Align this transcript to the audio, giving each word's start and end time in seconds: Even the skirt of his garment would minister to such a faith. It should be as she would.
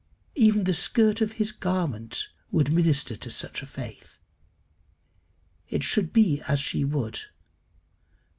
Even 0.33 0.63
the 0.63 0.73
skirt 0.73 1.21
of 1.21 1.33
his 1.33 1.51
garment 1.51 2.27
would 2.49 2.73
minister 2.73 3.15
to 3.15 3.29
such 3.29 3.61
a 3.61 3.67
faith. 3.67 4.17
It 5.69 5.83
should 5.83 6.11
be 6.11 6.41
as 6.47 6.59
she 6.59 6.83
would. 6.83 7.19